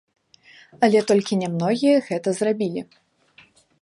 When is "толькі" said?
1.11-1.37